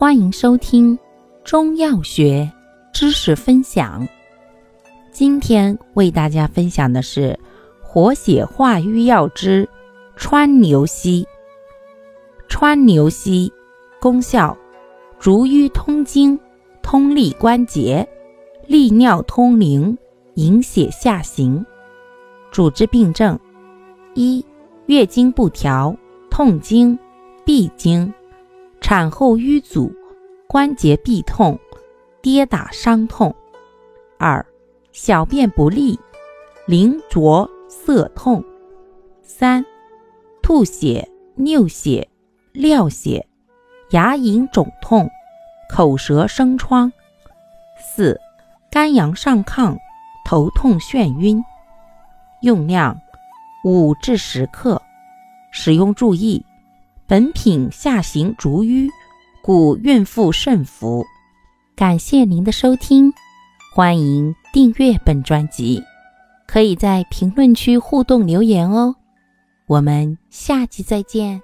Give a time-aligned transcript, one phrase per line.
[0.00, 0.98] 欢迎收听
[1.44, 2.50] 中药学
[2.90, 4.08] 知识分享。
[5.12, 7.38] 今天为大家分享的是
[7.82, 9.68] 活血化瘀药之
[10.16, 11.26] 川牛膝。
[12.48, 13.52] 川牛膝
[14.00, 14.56] 功效：
[15.18, 16.40] 逐瘀通经，
[16.80, 18.08] 通利关节，
[18.66, 19.94] 利尿通淋，
[20.36, 21.62] 引血下行。
[22.50, 23.38] 主治病症：
[24.14, 24.42] 一、
[24.86, 25.94] 月经不调、
[26.30, 26.98] 痛经、
[27.44, 28.10] 闭经。
[28.90, 29.94] 产后瘀阻、
[30.48, 31.56] 关节痹痛、
[32.20, 33.32] 跌打伤痛；
[34.18, 34.44] 二、
[34.90, 35.96] 小便不利、
[36.66, 38.42] 淋浊涩痛；
[39.22, 39.64] 三、
[40.42, 42.08] 吐血、尿血、
[42.52, 43.24] 尿血、
[43.90, 45.08] 牙龈肿痛、
[45.72, 46.90] 口舌生疮；
[47.78, 48.20] 四、
[48.72, 49.78] 肝阳上亢、
[50.24, 51.40] 头痛眩晕。
[52.42, 53.00] 用量
[53.62, 54.82] 五至十克。
[55.52, 56.44] 使用注意。
[57.10, 58.88] 本品下行逐瘀，
[59.42, 61.04] 故孕妇慎服。
[61.74, 63.12] 感谢您的收听，
[63.74, 65.82] 欢迎订阅本专辑，
[66.46, 68.94] 可以在评论区互动留言哦。
[69.66, 71.42] 我们下集再见。